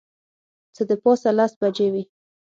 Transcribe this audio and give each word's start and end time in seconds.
څه 0.75 0.81
د 0.89 0.91
پاسه 1.03 1.29
لس 1.37 1.51
بجې 1.61 1.87
وې. 1.93 2.03